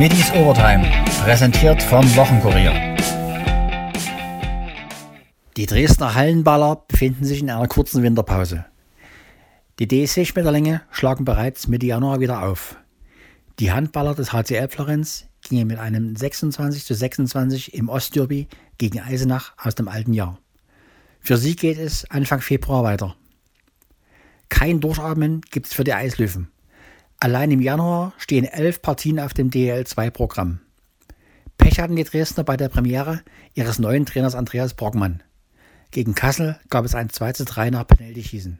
[0.00, 0.90] Middies Overtime,
[1.24, 2.72] präsentiert vom Wochenkurier.
[5.58, 8.64] Die Dresdner Hallenballer befinden sich in einer kurzen Winterpause.
[9.78, 12.76] Die DSC-Schmetterlinge schlagen bereits Mitte Januar wieder auf.
[13.58, 18.48] Die Handballer des HCL Florenz gingen mit einem 26 zu 26 im Ostderby
[18.78, 20.38] gegen Eisenach aus dem alten Jahr.
[21.20, 23.16] Für sie geht es Anfang Februar weiter.
[24.48, 26.50] Kein Durchatmen gibt es für die Eislöwen.
[27.22, 30.60] Allein im Januar stehen elf Partien auf dem DL2-Programm.
[31.58, 33.20] Pech hatten die Dresdner bei der Premiere
[33.52, 35.22] ihres neuen Trainers Andreas Brockmann.
[35.90, 38.58] Gegen Kassel gab es ein 2 zu 3 nach Penalty-Schießen.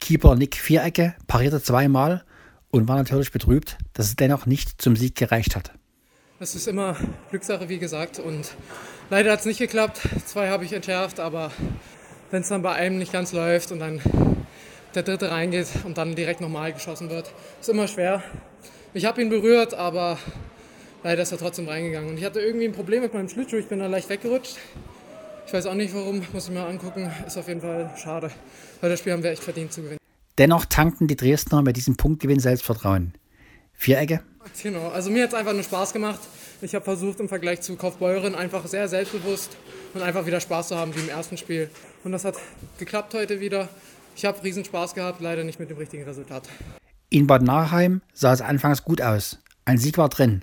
[0.00, 2.24] Keeper Nick Vierecke parierte zweimal
[2.70, 5.72] und war natürlich betrübt, dass es dennoch nicht zum Sieg gereicht hat.
[6.38, 6.96] Es ist immer
[7.28, 8.18] Glückssache, wie gesagt.
[8.18, 8.54] Und
[9.10, 10.00] leider hat es nicht geklappt.
[10.24, 11.52] Zwei habe ich entschärft, aber
[12.30, 14.00] wenn es dann bei einem nicht ganz läuft und dann
[14.94, 18.22] der dritte reingeht und dann direkt nochmal geschossen wird, ist immer schwer.
[18.92, 20.18] Ich habe ihn berührt, aber
[21.04, 22.10] leider ist er trotzdem reingegangen.
[22.10, 23.56] Und ich hatte irgendwie ein Problem mit meinem Schlittschuh.
[23.56, 24.56] Ich bin da leicht weggerutscht.
[25.46, 27.10] Ich weiß auch nicht warum, muss ich mal angucken.
[27.26, 28.30] Ist auf jeden Fall schade,
[28.80, 29.98] weil das Spiel haben wir echt verdient zu gewinnen.
[30.38, 33.14] Dennoch tankten die Dresdner mit diesem Punktgewinn Selbstvertrauen.
[33.74, 34.20] Vierecke?
[34.62, 36.20] Genau, also mir hat es einfach nur Spaß gemacht.
[36.62, 39.56] Ich habe versucht im Vergleich zu Kaufbeuren einfach sehr selbstbewusst
[39.94, 41.70] und einfach wieder Spaß zu haben wie im ersten Spiel.
[42.04, 42.36] Und das hat
[42.78, 43.68] geklappt heute wieder.
[44.16, 46.42] Ich habe riesen Spaß gehabt, leider nicht mit dem richtigen Resultat.
[47.08, 49.38] In Bad Nauheim sah es anfangs gut aus.
[49.64, 50.42] Ein Sieg war drin.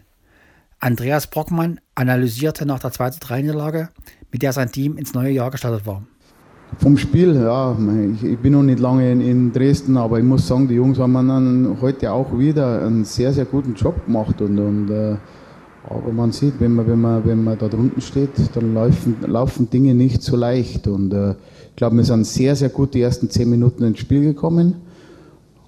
[0.79, 3.89] Andreas Brockmann analysierte nach der 2-3-Niederlage,
[4.31, 6.03] mit der sein Team ins neue Jahr gestartet war.
[6.79, 7.75] Vom Spiel, ja,
[8.13, 10.99] ich, ich, bin noch nicht lange in, in, Dresden, aber ich muss sagen, die Jungs
[10.99, 14.41] haben dann heute auch wieder einen sehr, sehr guten Job gemacht.
[14.41, 15.15] Und, und äh,
[15.89, 19.69] aber man sieht, wenn man, wenn, man, wenn man da drunten steht, dann laufen, laufen
[19.69, 20.87] Dinge nicht so leicht.
[20.87, 21.35] Und äh,
[21.77, 24.75] glaube, wir sind sehr, sehr gut die ersten zehn Minuten ins Spiel gekommen.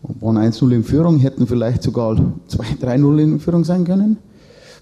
[0.02, 2.18] Waren 1-0 in Führung, hätten vielleicht sogar
[2.50, 4.18] 2-3-0 in Führung sein können.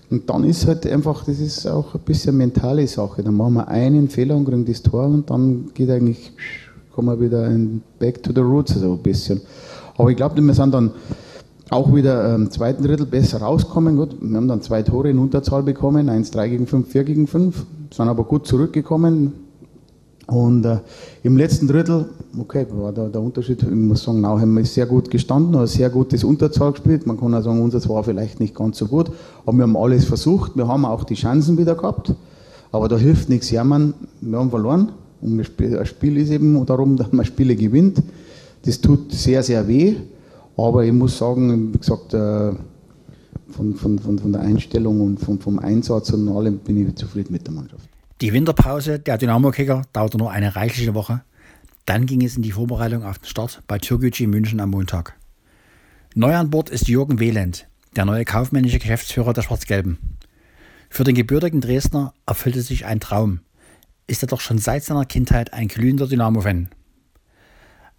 [0.10, 3.24] Und dann ist halt einfach, das ist auch ein bisschen mentale Sache.
[3.24, 6.32] Dann machen wir einen Fehler und kriegen das Tor und dann geht eigentlich,
[6.96, 9.42] kommen wir wieder in back to the roots so ein bisschen.
[9.98, 10.92] Aber ich glaube, wir sind dann
[11.70, 13.98] auch wieder im zweiten Drittel besser rausgekommen.
[13.98, 17.66] Gut, wir haben dann zwei Tore in Unterzahl bekommen, 1-3 gegen 5, 4 gegen 5,
[17.92, 19.34] sind aber gut zurückgekommen,
[20.28, 20.80] und äh,
[21.24, 22.06] im letzten Drittel,
[22.38, 23.64] okay, war da der Unterschied.
[23.64, 27.08] Ich muss sagen, Nauheim ist sehr gut gestanden, hat sehr gutes Unterzahl gespielt.
[27.08, 29.10] Man kann auch sagen, unseres war vielleicht nicht ganz so gut,
[29.46, 30.58] aber wir haben alles versucht.
[30.58, 32.14] Wir haben auch die Chancen wieder gehabt,
[32.74, 33.94] aber da hilft nichts jammern.
[34.20, 34.92] Wir haben verloren.
[35.22, 38.04] Und ein Spiel ist eben darum, dass man Spiele gewinnt.
[38.66, 39.96] Das tut sehr, sehr weh.
[40.58, 42.52] Aber ich muss sagen, wie gesagt, äh,
[43.50, 47.32] von, von, von, von der Einstellung und vom, vom Einsatz und allem bin ich zufrieden
[47.32, 47.97] mit der Mannschaft.
[48.20, 51.22] Die Winterpause der Dynamo-Kicker dauerte nur eine reichliche Woche.
[51.86, 55.16] Dann ging es in die Vorbereitung auf den Start bei Türkgücü München am Montag.
[56.16, 60.00] Neu an Bord ist Jürgen Wehland, der neue kaufmännische Geschäftsführer der Schwarz-Gelben.
[60.90, 63.42] Für den gebürtigen Dresdner erfüllte sich ein Traum.
[64.08, 66.70] Ist er doch schon seit seiner Kindheit ein glühender Dynamo-Fan.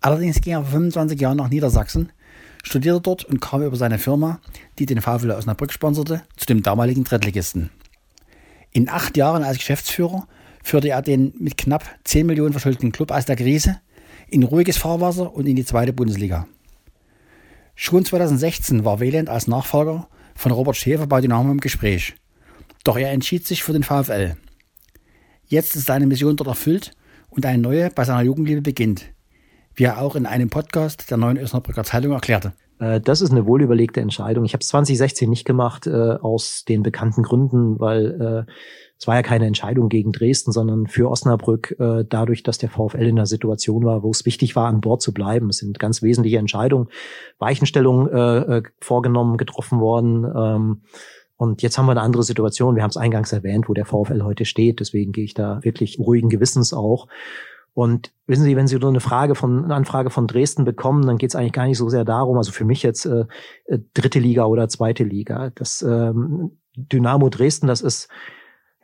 [0.00, 2.10] Allerdings ging er vor 25 Jahren nach Niedersachsen,
[2.64, 4.40] studierte dort und kam über seine Firma,
[4.80, 7.70] die den VfL Osnabrück sponserte, zu dem damaligen Drittligisten.
[8.72, 10.26] In acht Jahren als Geschäftsführer
[10.62, 13.80] führte er den mit knapp 10 Millionen verschuldeten Club aus der Krise
[14.28, 16.46] in ruhiges Fahrwasser und in die zweite Bundesliga.
[17.74, 22.14] Schon 2016 war Wieland als Nachfolger von Robert Schäfer bei Dynamo im Gespräch.
[22.84, 24.36] Doch er entschied sich für den VfL.
[25.46, 26.92] Jetzt ist seine Mission dort erfüllt
[27.30, 29.06] und eine neue bei seiner Jugendliebe beginnt,
[29.74, 32.52] wie er auch in einem Podcast der neuen Osnabrücker Zeitung erklärte.
[32.78, 34.44] Äh, das ist eine wohlüberlegte Entscheidung.
[34.44, 38.52] Ich habe es 2016 nicht gemacht, äh, aus den bekannten Gründen, weil äh,
[38.98, 43.02] es war ja keine Entscheidung gegen Dresden, sondern für Osnabrück, äh, dadurch, dass der VfL
[43.02, 45.50] in einer Situation war, wo es wichtig war, an Bord zu bleiben.
[45.50, 46.88] Es sind ganz wesentliche Entscheidungen,
[47.38, 50.24] Weichenstellungen äh, äh, vorgenommen, getroffen worden.
[50.24, 50.82] Ähm,
[51.36, 52.74] und jetzt haben wir eine andere Situation.
[52.74, 54.80] Wir haben es eingangs erwähnt, wo der VfL heute steht.
[54.80, 57.06] Deswegen gehe ich da wirklich ruhigen Gewissens auch.
[57.78, 61.16] Und wissen Sie, wenn Sie so eine Frage von eine Anfrage von Dresden bekommen, dann
[61.16, 63.24] geht es eigentlich gar nicht so sehr darum, also für mich jetzt äh,
[63.66, 65.52] äh, dritte Liga oder zweite Liga.
[65.54, 68.08] Das ähm, Dynamo Dresden, das ist,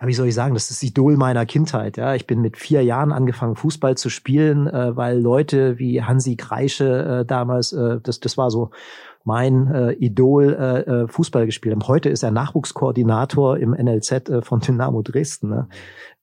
[0.00, 1.96] ja, wie soll ich sagen, das ist das Idol meiner Kindheit.
[1.96, 6.36] Ja, ich bin mit vier Jahren angefangen, Fußball zu spielen, äh, weil Leute wie Hansi
[6.36, 8.70] Kreische äh, damals, äh, das, das war so
[9.24, 11.88] mein äh, Idol äh, äh Fußball gespielt haben.
[11.88, 15.48] Heute ist er Nachwuchskoordinator im NLZ äh, von Dynamo Dresden.
[15.48, 15.68] Ne?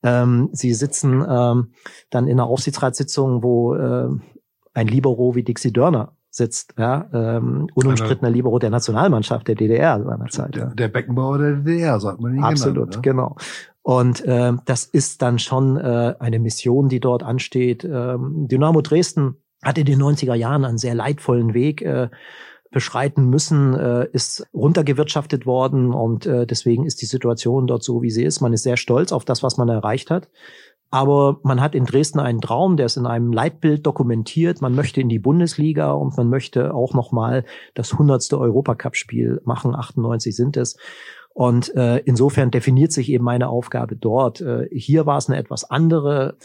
[0.03, 1.71] Ähm, sie sitzen ähm,
[2.09, 4.09] dann in einer Aufsichtsratssitzung, wo äh,
[4.73, 10.55] ein Libero wie Dixie Dörner sitzt, ja, ähm, unumstrittener Libero der Nationalmannschaft der DDR seinerzeit.
[10.55, 12.43] Der, der Beckenbauer der DDR, sagt man nicht.
[12.43, 13.01] Absolut, genannt, ne?
[13.01, 13.35] genau.
[13.83, 17.83] Und äh, das ist dann schon äh, eine Mission, die dort ansteht.
[17.83, 22.09] Ähm, Dynamo Dresden hat in den 90er Jahren einen sehr leidvollen Weg äh,
[22.71, 28.09] beschreiten müssen, äh, ist runtergewirtschaftet worden und äh, deswegen ist die Situation dort so, wie
[28.09, 28.41] sie ist.
[28.41, 30.29] Man ist sehr stolz auf das, was man erreicht hat.
[30.93, 34.61] Aber man hat in Dresden einen Traum, der ist in einem Leitbild dokumentiert.
[34.61, 37.45] Man möchte in die Bundesliga und man möchte auch nochmal
[37.75, 39.73] das hundertste Europacup-Spiel machen.
[39.73, 40.75] 98 sind es.
[41.33, 44.41] Und äh, insofern definiert sich eben meine Aufgabe dort.
[44.41, 46.35] Äh, hier war es eine etwas andere.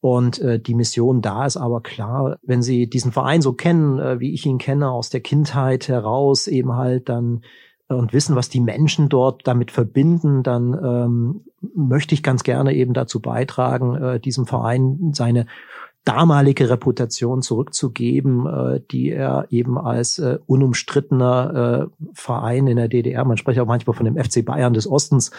[0.00, 4.18] Und äh, die Mission da ist aber klar, wenn Sie diesen Verein so kennen, äh,
[4.18, 7.42] wie ich ihn kenne, aus der Kindheit heraus, eben halt dann
[7.90, 11.40] äh, und wissen, was die Menschen dort damit verbinden, dann ähm,
[11.74, 15.46] möchte ich ganz gerne eben dazu beitragen, äh, diesem Verein seine
[16.04, 23.24] damalige Reputation zurückzugeben, äh, die er eben als äh, unumstrittener äh, Verein in der DDR,
[23.24, 25.30] man spricht auch manchmal von dem FC Bayern des Ostens,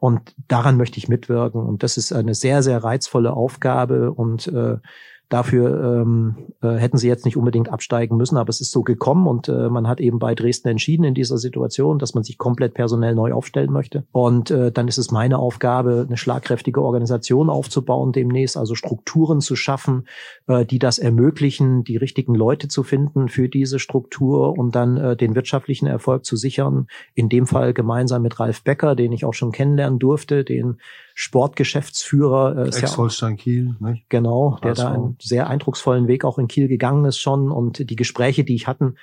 [0.00, 1.62] und daran möchte ich mitwirken.
[1.62, 4.78] Und das ist eine sehr, sehr reizvolle Aufgabe und äh,
[5.28, 9.26] Dafür ähm, äh, hätten sie jetzt nicht unbedingt absteigen müssen, aber es ist so gekommen
[9.26, 12.72] und äh, man hat eben bei Dresden entschieden in dieser Situation, dass man sich komplett
[12.72, 14.04] personell neu aufstellen möchte.
[14.10, 19.54] Und äh, dann ist es meine Aufgabe, eine schlagkräftige Organisation aufzubauen demnächst, also Strukturen zu
[19.54, 20.08] schaffen,
[20.46, 25.14] äh, die das ermöglichen, die richtigen Leute zu finden für diese Struktur und dann äh,
[25.14, 26.86] den wirtschaftlichen Erfolg zu sichern.
[27.14, 30.78] In dem Fall gemeinsam mit Ralf Becker, den ich auch schon kennenlernen durfte, den
[31.20, 32.66] Sportgeschäftsführer.
[32.66, 34.08] Äh, Ex-Holstein Kiel, nicht?
[34.08, 37.50] Genau, der da einen sehr eindrucksvollen Weg auch in Kiel gegangen ist schon.
[37.50, 38.96] Und die Gespräche, die ich hatten,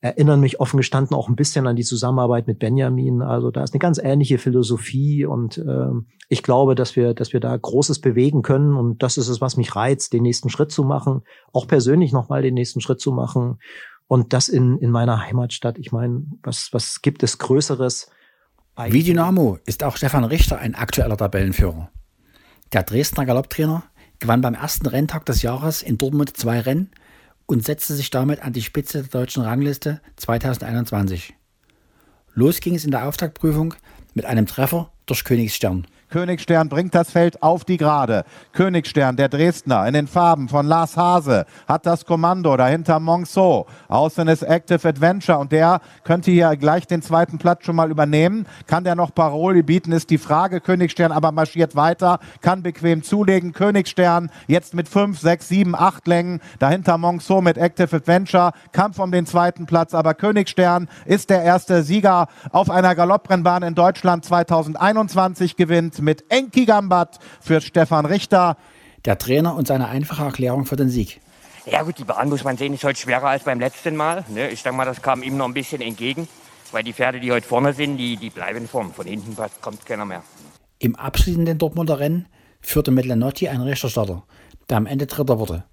[0.00, 3.20] erinnern mich offen gestanden auch ein bisschen an die Zusammenarbeit mit Benjamin.
[3.20, 5.90] Also da ist eine ganz ähnliche Philosophie und äh,
[6.28, 9.56] ich glaube, dass wir, dass wir da Großes bewegen können und das ist es, was
[9.56, 11.22] mich reizt, den nächsten Schritt zu machen,
[11.52, 13.58] auch persönlich nochmal den nächsten Schritt zu machen
[14.06, 15.78] und das in, in meiner Heimatstadt.
[15.78, 18.10] Ich meine, was, was gibt es Größeres?
[18.90, 21.90] Wie Dynamo ist auch Stefan Richter ein aktueller Tabellenführer.
[22.72, 23.82] Der Dresdner Galopptrainer
[24.18, 26.90] gewann beim ersten Renntag des Jahres in Dortmund zwei Rennen
[27.46, 31.34] und setzte sich damit an die Spitze der deutschen Rangliste 2021.
[32.34, 33.74] Los ging es in der Auftaktprüfung
[34.14, 35.86] mit einem Treffer durch Königsstern.
[36.10, 38.24] Königstern bringt das Feld auf die Gerade.
[38.52, 43.66] Königstern, der Dresdner, in den Farben von Lars Hase, hat das Kommando dahinter Monceau.
[43.88, 48.46] Außen ist Active Adventure und der könnte hier gleich den zweiten Platz schon mal übernehmen.
[48.66, 50.62] Kann der noch Paroli bieten, ist die Frage.
[50.62, 53.52] Königstern aber marschiert weiter, kann bequem zulegen.
[53.52, 56.40] Königstern jetzt mit 5, 6, 7, 8 Längen.
[56.58, 58.52] Dahinter Monceau mit Active Adventure.
[58.72, 63.74] Kampf um den zweiten Platz, aber Königstern ist der erste Sieger auf einer Galopprennbahn in
[63.74, 68.56] Deutschland 2021 gewinnt mit Enki Gambat für Stefan Richter.
[69.04, 71.20] Der Trainer und seine einfache Erklärung für den Sieg.
[71.70, 74.24] Ja gut, die Bahn muss man sehen, ist heute schwerer als beim letzten Mal.
[74.28, 74.48] Ne?
[74.48, 76.26] Ich denke mal, das kam ihm noch ein bisschen entgegen,
[76.72, 78.92] weil die Pferde, die heute vorne sind, die, die bleiben vorn.
[78.92, 80.22] Von hinten kommt keiner mehr.
[80.78, 82.26] Im abschließenden Dortmunder Rennen
[82.60, 84.24] führte mit Lenotti ein Richterstarter,
[84.68, 85.64] der am Ende Dritter wurde.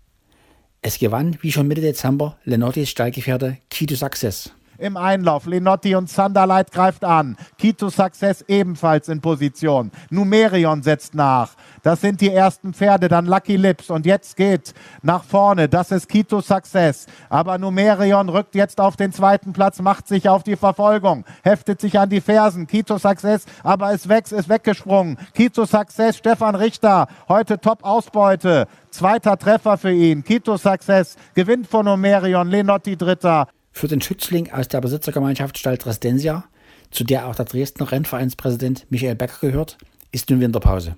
[0.82, 5.46] Es gewann, wie schon Mitte Dezember, Lenottis Stallgefährte Kito Success im Einlauf.
[5.46, 7.38] Lenotti und Sanderleit greift an.
[7.58, 9.92] Kito Success ebenfalls in Position.
[10.10, 11.52] Numerion setzt nach.
[11.84, 13.90] Das sind die ersten Pferde, dann Lucky Lips.
[13.90, 15.70] Und jetzt geht nach vorne.
[15.70, 17.06] Das ist Kito Success.
[17.30, 22.00] Aber Numerion rückt jetzt auf den zweiten Platz, macht sich auf die Verfolgung, heftet sich
[22.00, 22.68] an die Fersen.
[22.68, 25.18] Kito Success, aber ist weg, ist weggesprungen.
[25.34, 28.68] Kito Success, Stefan Richter, heute Top-Ausbeute.
[28.90, 30.24] Zweiter Treffer für ihn.
[30.24, 32.50] Kito Success gewinnt von Numerion.
[32.50, 33.48] Lenotti Dritter.
[33.78, 36.46] Für den Schützling aus der Besitzergemeinschaft Stall Dresdensia,
[36.92, 39.78] zu der auch der Dresdner Rennvereinspräsident Michael Becker gehört,
[40.14, 40.96] ist nun Winterpause.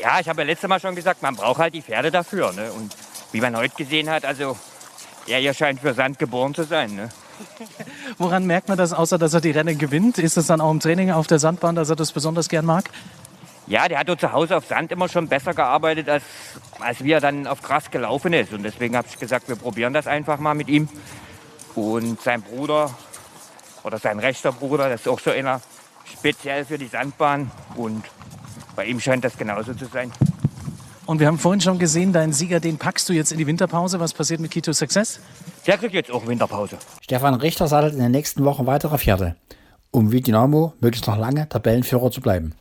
[0.00, 2.54] Ja, ich habe ja letztes Mal schon gesagt, man braucht halt die Pferde dafür.
[2.54, 2.72] Ne?
[2.72, 2.96] Und
[3.32, 4.56] wie man heute gesehen hat, also
[5.26, 6.94] er hier scheint für Sand geboren zu sein.
[6.94, 7.10] Ne?
[8.16, 10.16] Woran merkt man das, außer dass er die Rennen gewinnt?
[10.16, 12.88] Ist es dann auch im Training auf der Sandbahn, dass er das besonders gern mag?
[13.66, 16.24] Ja, der hat dort zu Hause auf Sand immer schon besser gearbeitet, als,
[16.80, 18.54] als wie er dann auf Gras gelaufen ist.
[18.54, 20.88] Und deswegen habe ich gesagt, wir probieren das einfach mal mit ihm.
[21.74, 22.90] Und sein Bruder
[23.82, 25.60] oder sein rechter Bruder, das ist auch so einer,
[26.04, 27.50] speziell für die Sandbahn.
[27.76, 28.04] Und
[28.76, 30.12] bei ihm scheint das genauso zu sein.
[31.04, 33.98] Und wir haben vorhin schon gesehen, deinen Sieger, den packst du jetzt in die Winterpause.
[33.98, 35.18] Was passiert mit Kito Success?
[35.66, 36.76] Der kriegt jetzt auch Winterpause.
[37.00, 39.36] Stefan Richter sattelt in den nächsten Wochen weitere Pferde,
[39.90, 42.54] um wie Dynamo möglichst noch lange Tabellenführer zu bleiben.